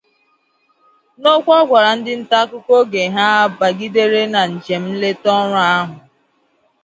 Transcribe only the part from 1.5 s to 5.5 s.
ọ gwara ndị ntaakụkọ oge ha bagidere na njem nleta